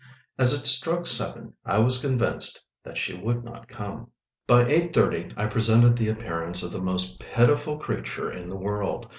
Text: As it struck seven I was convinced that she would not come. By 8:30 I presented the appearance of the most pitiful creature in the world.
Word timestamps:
As 0.39 0.51
it 0.53 0.65
struck 0.65 1.05
seven 1.05 1.53
I 1.63 1.77
was 1.77 1.99
convinced 2.01 2.63
that 2.83 2.97
she 2.97 3.13
would 3.15 3.43
not 3.43 3.67
come. 3.67 4.09
By 4.47 4.63
8:30 4.63 5.33
I 5.37 5.45
presented 5.45 5.95
the 5.95 6.09
appearance 6.09 6.63
of 6.63 6.71
the 6.71 6.81
most 6.81 7.19
pitiful 7.19 7.77
creature 7.77 8.31
in 8.31 8.49
the 8.49 8.57
world. 8.57 9.05